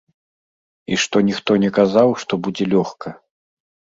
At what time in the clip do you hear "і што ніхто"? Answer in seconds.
0.93-1.51